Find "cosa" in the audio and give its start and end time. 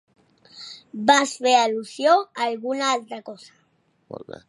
3.31-3.57